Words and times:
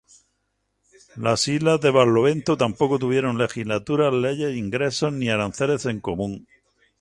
Las 1.15 1.47
islas 1.47 1.79
de 1.79 1.91
Barlovento 1.91 2.57
tampoco 2.57 2.97
tuvieron 2.97 3.37
legislaturas, 3.37 4.11
leyes, 4.11 4.57
ingresos 4.57 5.13
ni 5.13 5.29
aranceles 5.29 5.85
en 5.85 5.99
común. 5.99 6.47